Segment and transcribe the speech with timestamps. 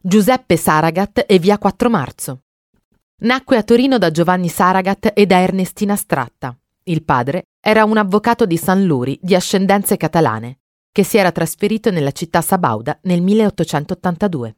[0.00, 2.42] Giuseppe Saragat e via 4 marzo.
[3.22, 6.56] Nacque a Torino da Giovanni Saragat e da Ernestina Stratta.
[6.84, 10.60] Il padre era un avvocato di San Luri di ascendenze catalane,
[10.92, 14.56] che si era trasferito nella città sabauda nel 1882.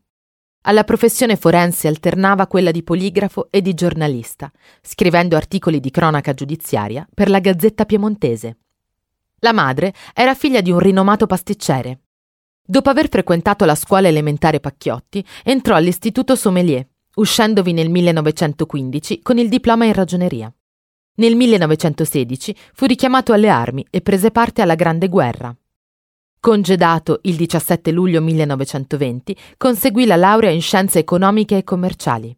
[0.64, 4.52] Alla professione forense alternava quella di poligrafo e di giornalista,
[4.82, 8.58] scrivendo articoli di cronaca giudiziaria per la Gazzetta Piemontese.
[9.38, 12.00] La madre era figlia di un rinomato pasticcere.
[12.70, 19.48] Dopo aver frequentato la scuola elementare Pacchiotti, entrò all'Istituto Sommelier, uscendovi nel 1915 con il
[19.48, 20.54] diploma in ragioneria.
[21.16, 25.52] Nel 1916 fu richiamato alle armi e prese parte alla Grande Guerra.
[26.38, 32.32] Congedato il 17 luglio 1920, conseguì la laurea in scienze economiche e commerciali.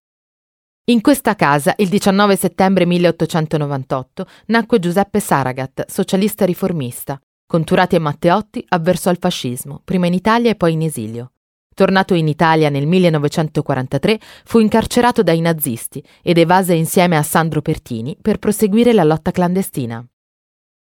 [0.84, 7.20] In questa casa, il 19 settembre 1898, nacque Giuseppe Saragat, socialista riformista.
[7.52, 11.32] Con Turati e Matteotti avversò il fascismo, prima in Italia e poi in esilio.
[11.74, 18.16] Tornato in Italia nel 1943, fu incarcerato dai nazisti ed evase insieme a Sandro Pertini
[18.18, 20.02] per proseguire la lotta clandestina.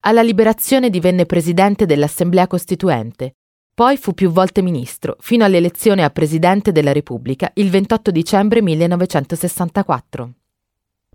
[0.07, 3.35] Alla liberazione divenne presidente dell'Assemblea Costituente.
[3.75, 10.33] Poi fu più volte ministro, fino all'elezione a presidente della Repubblica il 28 dicembre 1964.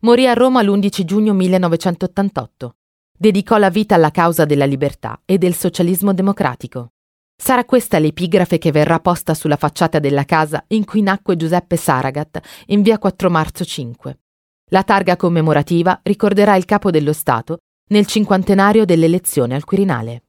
[0.01, 2.75] Morì a Roma l'11 giugno 1988.
[3.21, 6.93] Dedicò la vita alla causa della libertà e del socialismo democratico.
[7.35, 12.39] Sarà questa l'epigrafe che verrà posta sulla facciata della casa in cui nacque Giuseppe Saragat
[12.67, 14.19] in via 4 marzo 5.
[14.69, 17.57] La targa commemorativa ricorderà il capo dello Stato
[17.89, 20.23] nel cinquantenario dell'elezione al Quirinale.